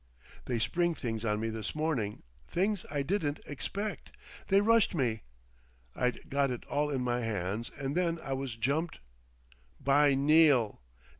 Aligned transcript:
"They 0.45 0.57
sprung 0.57 0.95
things 0.95 1.23
on 1.23 1.39
me 1.39 1.49
this 1.51 1.75
morning, 1.75 2.23
things 2.47 2.87
I 2.89 3.03
didn't 3.03 3.39
expect. 3.45 4.11
They 4.47 4.59
rushed 4.59 4.95
me! 4.95 5.21
I'd 5.95 6.27
got 6.27 6.49
it 6.49 6.65
all 6.65 6.89
in 6.89 7.03
my 7.03 7.19
hands 7.19 7.69
and 7.77 7.93
then 7.93 8.17
I 8.23 8.33
was 8.33 8.55
jumped. 8.55 8.97
By 9.79 10.15
Neal! 10.15 10.81